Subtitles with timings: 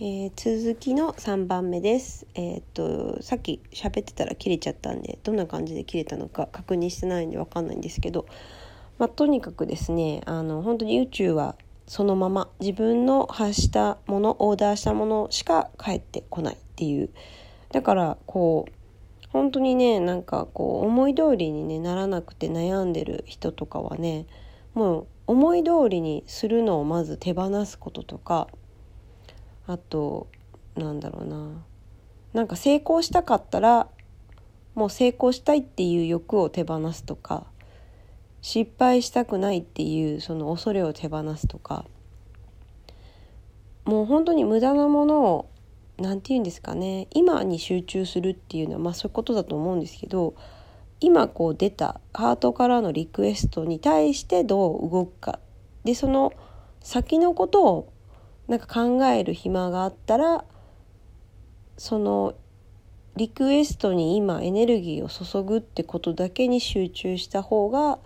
[0.00, 2.24] えー、続きの3番目です。
[2.36, 8.24] えー、っとさっき喋ってたら切れちゃったんでどんな感じで切れたのか確認してないんで分かんないんですけど、
[8.98, 11.56] まあ、とにかくですねあの本当に宇宙は
[11.88, 17.10] そのまま自分の発したものオーダーしたものしか返ってこないっていう
[17.72, 24.26] だからこう本当にねなんかこう思い通りに、ね、ならなくて悩んでる人とかはね
[24.74, 28.46] もう思い通りにするのをまず手放すこととか
[29.68, 30.26] あと
[30.74, 31.64] なんだろうな。
[32.32, 33.88] なんか成功したかったら
[34.74, 37.46] もう成功したいっていう欲を手放すとか
[38.42, 41.84] 失敗したくないっていうその恐れを手放すとか
[43.84, 45.50] もう本当に無駄なものを
[45.96, 50.34] 何て言うんですかね今に集中するっていうのはまあそういうことだと思うんですけど
[51.00, 55.38] 今こう出たハートからのリクエストに対してどう動くか。
[55.84, 56.32] でその
[56.80, 57.92] 先のことを
[58.48, 60.44] なんか考える暇があったら
[61.76, 62.34] その
[63.16, 67.98] リクエストに今エネルギーを注ぐってことだけに集中した方が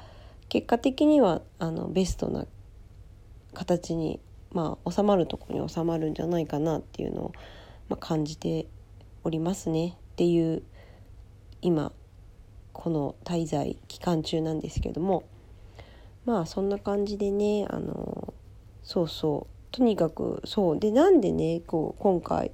[0.49, 2.47] 結果的にはあのベストな
[3.55, 7.33] 形に、まあ、収まるとこに収まるんじゃないかなっていうのを、
[7.89, 8.67] まあ、感じて
[9.25, 9.97] おりますね。
[10.13, 10.63] っていう
[11.61, 11.93] 今
[12.73, 15.25] この滞在期間中なんですけども。
[16.25, 18.33] まあそんな感じでねあの
[18.83, 19.52] そうそう。
[19.73, 22.53] とにかくそうでなんでねこう今回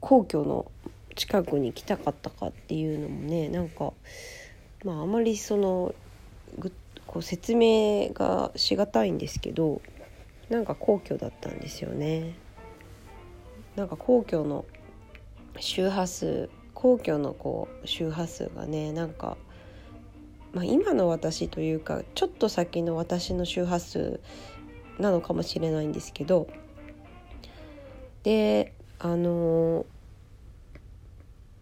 [0.00, 0.70] 皇居の
[1.14, 3.92] 近くに来たかったかっていうのもねなんか
[4.84, 5.94] まああまりその
[7.06, 9.82] こう説明がしがたいんですけど
[10.48, 12.34] なんか皇居だったんですよね。
[13.76, 14.64] なんか皇居の
[15.58, 19.36] 周波数皇居のこう周波数がねなんか、
[20.52, 24.20] まあ、今の私というかちょっと先の私の周波数
[25.00, 26.46] なのかもしれないんですけど。
[28.22, 29.86] であの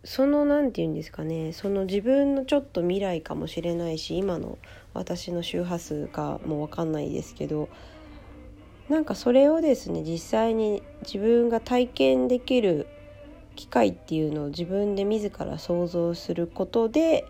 [0.05, 1.53] その何て言うんですかね。
[1.53, 4.59] その自分のちょっと未来かもしれないし今の
[4.95, 7.69] 私の周波数かも分かんないですけど。
[8.89, 12.87] なんかそれをですね実際に自分が体験できる
[13.55, 17.27] 機会っていうのを自分で自ら想像することで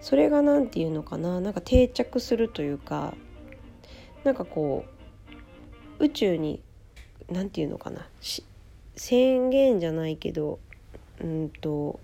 [0.00, 1.38] それが何て言うのかな。
[1.40, 3.14] なんか定着するというか。
[4.24, 4.99] なんかこう
[6.00, 6.60] 宇宙に
[7.30, 8.06] 何て言うのかな
[8.96, 10.58] 宣言じゃないけど
[11.22, 12.00] うんと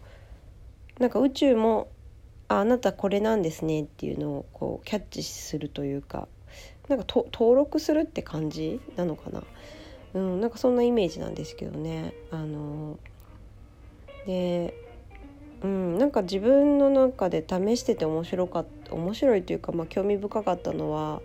[0.99, 1.89] なんか宇宙も
[2.49, 6.29] ああなたこれなんですねっていうのをこうキャッチするというか
[6.89, 9.43] なんか登録するって感じなのかな、
[10.15, 12.15] うん、なんかそんなイメージなんですけどね。
[12.31, 12.99] あの
[14.27, 14.75] で
[15.63, 21.23] うん、なんか自分の中で試してて面白かった面白いというか、まあ、興味深かったのは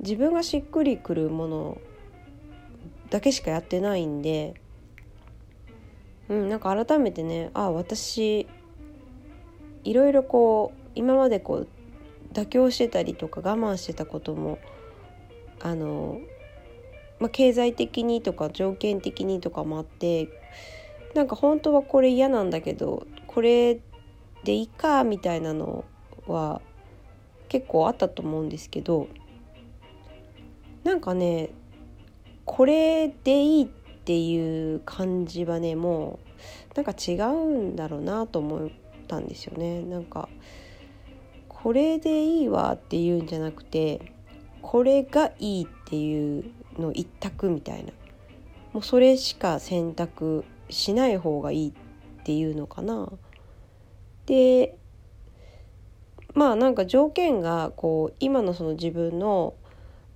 [0.00, 1.78] 自分がしっくりくるもの
[3.10, 4.54] だけしかやってないんで、
[6.28, 8.46] うん、なんか改めてねあ私
[9.84, 11.68] いろいろこう今までこう
[12.32, 14.58] 妥協してたりとか我慢してたことも
[15.60, 16.20] あの、
[17.20, 20.28] まあ、経済的にとか条件的にとかもあって
[21.14, 23.80] なんか本当はこれ嫌なんだけどこれ
[24.44, 25.84] でいいかみたいなの
[26.26, 26.60] は
[27.48, 29.08] 結構あったと思うんですけど
[30.86, 31.50] なんかね
[32.44, 36.20] これでいいっていう感じはねも
[36.72, 38.70] うなんか違うんだろうなと思っ
[39.08, 39.82] たんですよね。
[39.82, 40.28] なんか
[41.48, 44.12] これでいいわっていうんじゃなくて
[44.62, 46.44] これがいいっていう
[46.78, 47.92] の一択みたいな。
[48.72, 53.10] もうそれしか選択しない方がいいっていうのかな。
[54.26, 54.78] で
[56.34, 59.54] まあなんか条件がこう今のその自分の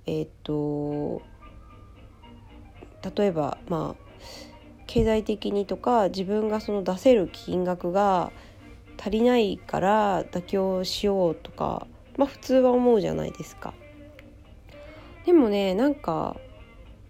[0.05, 1.21] えっ、と
[3.15, 4.11] 例えばまあ
[4.87, 8.31] 経済的にとか自分がその出せる金額が
[8.99, 13.73] 足りないから妥協しようとかまあ普通は思うじゃないですか。
[15.25, 16.35] でもねなんか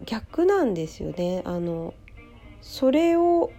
[0.05, 1.41] 逆なんですよね。
[1.45, 1.93] あの
[2.61, 3.51] それを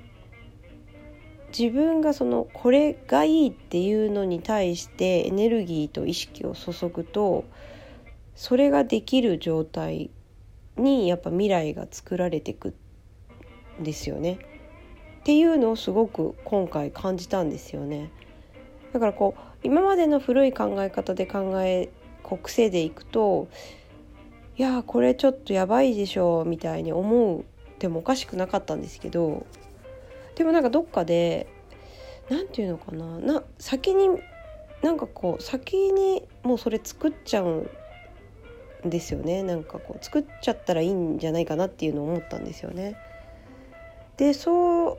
[1.56, 7.44] 自分がそのこれがいいっていうのに対してエネルギーと意識を注ぐと
[8.34, 10.10] それができる状態
[10.76, 12.74] にやっぱ未来が作られていく
[13.80, 14.38] んですよね。
[15.20, 18.10] っていうのをすごく今回感じたんですよね。
[18.92, 21.90] だからこう今までの古い考え方で考え
[22.22, 23.48] こう癖でいくと
[24.56, 27.44] いやこれちょっとやばいでしょみたいに思う
[27.78, 29.46] でもおかしくなかったんですけど
[30.36, 31.46] でもなんかどっかで
[32.28, 34.08] 何て言うのかなな先に
[34.82, 37.70] なんかこう先にもうそれ作っちゃう
[38.84, 39.42] ですよね。
[39.42, 42.96] なんかこう作っちゃったらいいんじゃないかなっていうのを思ったんですよね。
[44.16, 44.98] でそ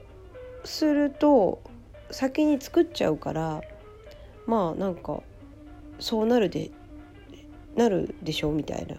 [0.64, 1.62] うすると
[2.12, 3.62] 先に作っちゃうから
[4.46, 5.22] まあなんか
[6.00, 6.72] そうなるで
[7.76, 8.98] なるでしょうみたいな。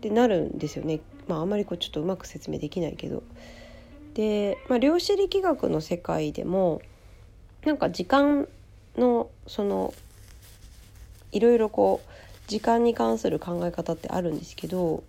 [0.00, 1.00] でなるんですよね。
[1.26, 3.22] まああんまりこうちょっとうまく説明できないけど。
[4.14, 6.80] で、まあ、量子力学の世界でも
[7.66, 8.48] なんか時間
[8.96, 9.92] のその
[11.32, 12.10] いろいろこう
[12.46, 15.02] 時間に関する考え方ってあるんですけど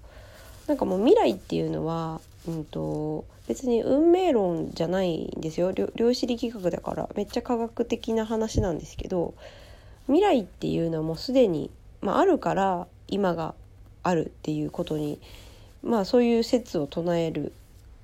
[0.68, 5.72] なんかもう未来っていうのは、うんと、別に運命論じゃないんですよ。
[5.72, 9.34] 量子力学だからめっちゃ科学的な話なんですけど
[10.07, 13.56] 未来っていうのはもうすでに、まあ、あるから今が
[14.04, 15.19] あるっていうことに
[15.83, 17.54] まあそういう説を唱える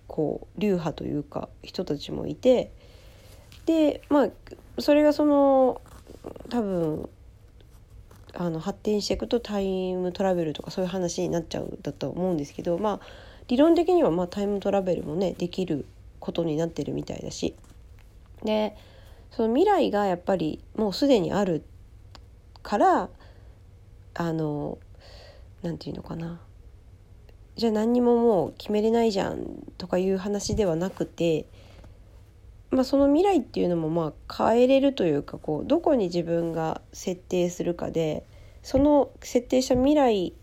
[0.07, 2.71] こう流派というか人たちもいて
[3.65, 4.29] でまあ
[4.79, 5.81] それがその
[6.49, 7.09] 多分
[8.35, 12.99] あの発展していくとタイムトラベルとかそういう話になっちゃうだと思うんですけどまあ
[13.47, 15.85] 理論的にはまタイムトラベルもねできる
[16.19, 17.55] ことになってるみたいだし。
[18.43, 18.75] で
[19.31, 21.63] その未来がやっぱりもうすでにある
[22.61, 23.09] から
[24.13, 24.77] あの
[25.63, 26.39] 何て言うのかな。
[27.55, 29.45] じゃあ何にももう決めれないじゃん
[29.77, 31.45] とかいう話ではなくて、
[32.73, 38.25] まあ、その未来っていうのもまあ変えれるというかこうどこに自分が設定するかで
[38.63, 40.33] その設定した未来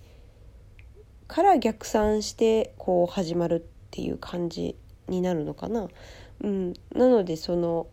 [1.27, 4.77] から逆算してこう始まるっていう感じ
[5.09, 5.89] になるのかな。
[6.43, 7.89] うん、なのでその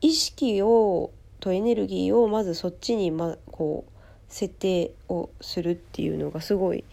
[0.00, 1.10] 意識を
[1.40, 3.92] とエネルギーをまずそっちに、ま、こう
[4.28, 6.84] 設定をするっていうのがすごい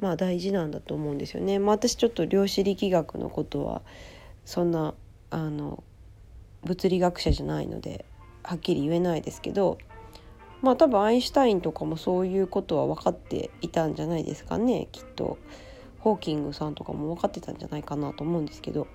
[0.00, 1.58] まあ大事なんだと思うんですよね。
[1.58, 3.82] まあ、私ちょっと量子力学のことは
[4.46, 4.94] そんな
[5.32, 5.82] あの
[6.62, 8.04] 物理学者じゃないので
[8.44, 9.78] はっきり言えないですけど
[10.60, 14.86] まあ多分アインシュタインとかもそういうことは分かっていたんじゃないですかね。
[14.92, 15.38] きっと
[15.98, 18.86] ホーキングさんとかも分かってたんじゃないかなと思うんですけど。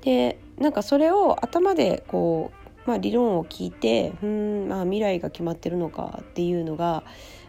[0.00, 2.52] でなんかそれを頭でこ
[2.86, 7.04] う、まあ、理論を聞いてうんまあ未来が決まってるのかっていうのが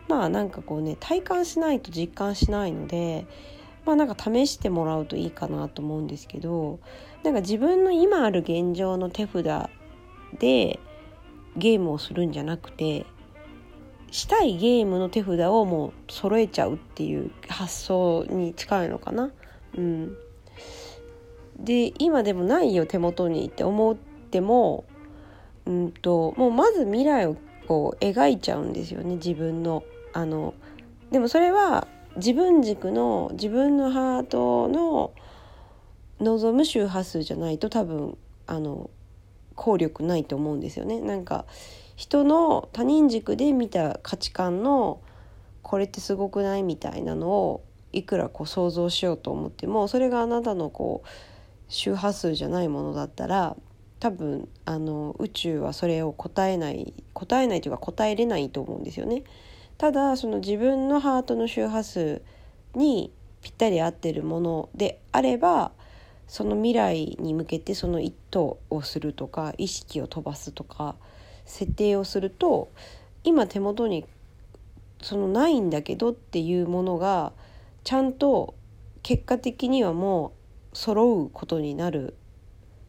[0.08, 3.26] まあなんかこうね体感しないと実感しないので
[3.86, 6.80] まあなんか試してもらうといいかなと思うんですけど
[7.24, 9.70] なんか自分の今ある現状の手札
[10.40, 10.80] で
[11.56, 13.06] ゲームをするんじゃなくて
[14.12, 19.32] したいゲームの手札をもう揃えちゃうっていう発想に近いのかな。
[19.78, 20.16] うん、
[21.60, 24.86] で今でもないよ手元にって思っても、
[25.66, 27.36] うんと、もうまず未来を
[27.68, 29.84] こう描いちゃうんですよね自分の。
[30.14, 30.54] あの
[31.12, 31.88] でもそれは
[32.18, 35.14] 自分軸の自分のハートの
[36.20, 38.18] 望む周波数じゃないと多分
[38.48, 38.90] あの
[39.56, 41.00] 効力ないと思うんですよね。
[41.02, 41.46] なんか
[41.96, 45.02] 人の他人軸で見た価値観の
[45.62, 51.10] これってすごくないみたいなのをいくらこう想像しようと思ってもそれがあなたのこう
[51.70, 53.56] 周波数じゃないものだったら
[54.00, 59.24] 多分あの宇宙はそれを答えない答えないというか答えれないと思うんですよね。
[59.78, 62.22] ただその自分のハートの周波数
[62.76, 63.12] に
[63.42, 65.72] ぴったり合ってるものであれば
[66.28, 70.96] その未来に向けてその一投をするとか意識を飛ばすとか
[71.46, 72.72] 設定をすると
[73.24, 74.06] 今手元に
[75.02, 77.34] そのないんだけどっていうものが
[77.84, 78.56] ちゃんと
[79.04, 80.34] 結果的にはも
[80.74, 82.16] う揃うことになる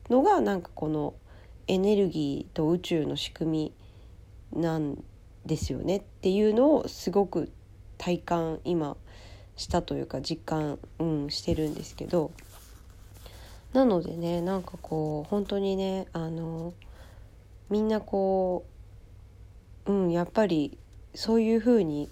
[0.08, 1.14] のがなんかこの
[1.66, 3.72] エネルギーと宇宙の仕組
[4.54, 4.96] みなん
[5.46, 7.50] ですよねっていうのをすごく
[7.98, 8.96] 体感今
[9.56, 12.30] したというか実感、うん、してるんですけど
[13.72, 16.74] なのでねなんかこう本当にねあの
[17.70, 18.64] みんなこ
[19.86, 20.78] ううんやっぱり
[21.14, 22.10] そういうふうに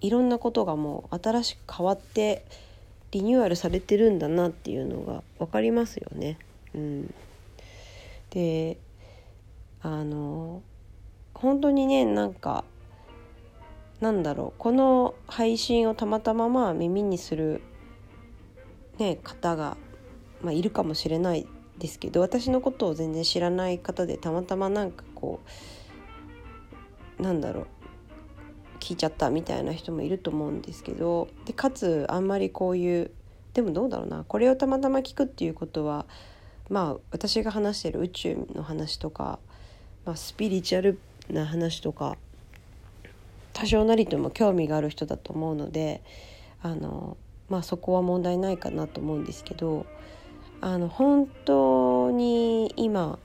[0.00, 2.44] いろんなことがもう新しく変わって
[3.12, 6.38] リニューアルされてるんだなっていうのが分かりますよね。
[6.74, 7.14] うん、
[8.30, 8.78] で
[9.80, 10.62] あの
[11.38, 12.64] 本当にねなんか
[14.00, 17.62] なんだろうこの配信をたまたままあ耳にする、
[18.98, 19.76] ね、方が
[20.42, 21.46] まあ、いるかもしれない
[21.78, 25.40] ですけど私のことを全然知らない方でたまたまなんかこ
[27.18, 27.66] うなんだろう
[28.80, 33.10] 聞いちゃったみたいな人もいると思うんですけどでかつあんまりこういう
[33.54, 36.06] でもどうだろうなこれをたまたま聞くっていうことは
[36.68, 39.38] まあ私が話してる宇宙の話とか、
[40.04, 40.98] まあ、スピリチュアル
[41.30, 42.16] な話とか
[43.52, 46.02] 多少なりとも興味がある人だと思うので
[46.62, 47.16] あの、
[47.48, 49.86] まあ、そこは問題ないかなと思うんですけど
[50.60, 53.18] あの本当に今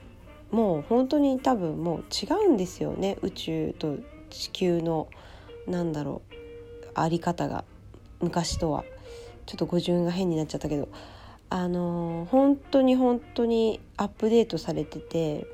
[0.51, 3.17] もう本当に多分もう違うんですよね。
[3.21, 3.97] 宇宙と
[4.29, 5.07] 地球の
[5.65, 6.35] なんだろう
[6.93, 7.63] あり方が。
[8.19, 8.83] 昔とは。
[9.47, 10.89] ちょっと語順が変になっちゃったけど。
[11.49, 15.45] あの本当に本当にアップデートされてて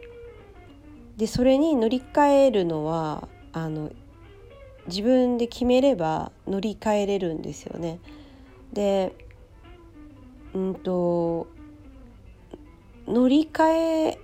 [1.18, 3.92] でそれに乗り換えるのはあの
[4.88, 8.00] 自分で決めれば乗り換えれるんですよね。
[8.72, 9.14] で
[10.54, 11.48] うんと
[13.08, 14.20] 乗り換え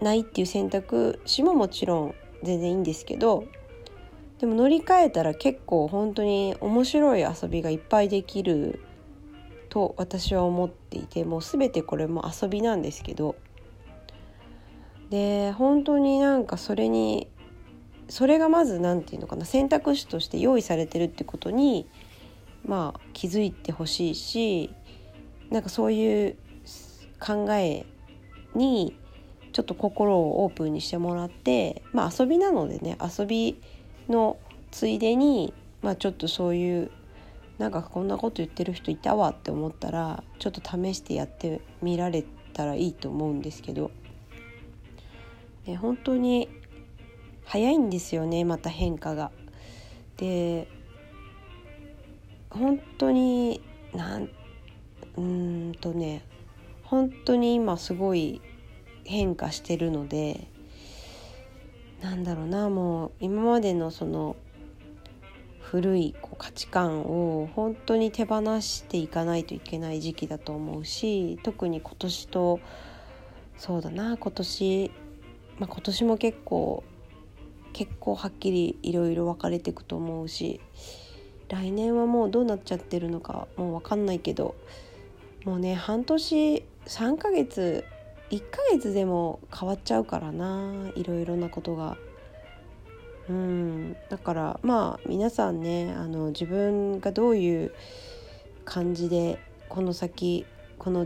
[0.00, 3.44] ないっていう選択肢ももちろん全然いいんですけど
[4.38, 8.80] でも乗り換えたら結構本当に面白い遊びがいっぱいできる
[9.68, 13.36] と私は思っていてもう全てこれも遊びなんですけど
[15.12, 17.28] で本当になんかそれに
[18.08, 21.86] それがまず何て言うのかな選択肢として用意されてるってことに
[22.64, 24.70] まあ気づいてほしいし
[25.50, 26.36] なんかそういう
[27.20, 27.84] 考え
[28.54, 28.96] に
[29.52, 33.60] ちょっと心をオープンにしてもらってまあ遊びなのでね遊び
[34.08, 34.38] の
[34.70, 35.52] ついでに、
[35.82, 36.90] まあ、ちょっとそういう
[37.58, 43.90] なんかこんなこと言ってる人いたわって思ったらちょっと試してやってみられたらいいと思うんですけど、
[45.66, 46.48] ね、本当に
[47.44, 49.30] 早いんですよねまた変化が。
[50.16, 50.68] で
[52.50, 53.62] 本当に
[53.94, 54.28] なん
[55.16, 56.24] うんとね
[56.84, 58.40] 本当に今すごい
[59.04, 60.48] 変化してるので
[62.02, 64.36] なんだろうなもう今までのその
[65.60, 72.60] 古いこう価値観を本当に手放していかないといけない時期だと思うし特に今年と
[73.56, 74.90] そうだな今年、
[75.62, 76.82] まあ、今年も結構
[77.72, 80.60] 結構はっきりいろいろ分かれていくと思うし
[81.48, 84.56] 来年はもうどうなっちゃってるのかもう分かんないけど
[85.44, 87.84] もうね半年3ヶ月
[88.30, 91.96] 1ヶ月でも変わっちゃうからないろいろなことが。
[93.28, 97.72] うんだからまあ皆さんねあの自分がどういう
[98.64, 99.38] 感じで
[99.68, 100.44] この先